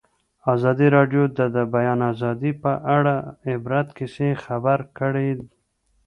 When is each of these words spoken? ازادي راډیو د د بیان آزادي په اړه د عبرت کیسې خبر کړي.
ازادي 0.53 0.87
راډیو 0.97 1.23
د 1.37 1.39
د 1.55 1.57
بیان 1.75 1.99
آزادي 2.11 2.51
په 2.63 2.71
اړه 2.97 3.15
د 3.21 3.25
عبرت 3.55 3.87
کیسې 3.97 4.29
خبر 4.43 4.79
کړي. 4.97 5.29